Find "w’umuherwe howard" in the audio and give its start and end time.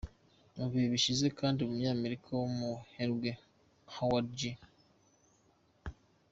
2.39-4.27